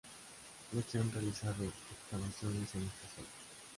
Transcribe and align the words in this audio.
No 0.71 0.81
se 0.81 0.97
han 0.97 1.11
realizado 1.11 1.63
excavaciones 1.63 2.73
en 2.73 2.81
esta 2.81 3.15
zona. 3.15 3.27